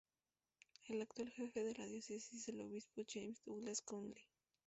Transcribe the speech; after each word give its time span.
El 0.87 0.99
actual 1.03 1.29
jefe 1.29 1.63
de 1.63 1.75
la 1.75 1.85
Diócesis 1.85 2.33
es 2.33 2.49
el 2.49 2.59
Obispo 2.61 3.03
James 3.07 3.39
Douglas 3.45 3.83
Conley. 3.83 4.23